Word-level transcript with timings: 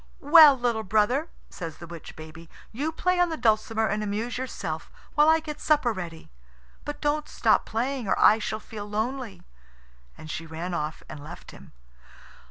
"Well, 0.23 0.57
little 0.57 0.81
brother," 0.81 1.29
says 1.51 1.77
the 1.77 1.85
witch 1.85 2.15
baby, 2.15 2.49
"you 2.71 2.91
play 2.91 3.19
on 3.19 3.29
the 3.29 3.37
dulcimer 3.37 3.85
and 3.85 4.01
amuse 4.01 4.35
yourself 4.35 4.89
while 5.13 5.29
I 5.29 5.39
get 5.39 5.61
supper 5.61 5.93
ready. 5.93 6.31
But 6.85 7.01
don't 7.01 7.29
stop 7.29 7.67
playing, 7.67 8.07
or 8.07 8.17
I 8.17 8.39
shall 8.39 8.59
feel 8.59 8.89
lonely." 8.89 9.43
And 10.17 10.27
she 10.31 10.47
ran 10.47 10.73
off 10.73 11.03
and 11.07 11.23
left 11.23 11.51
him. 11.51 11.73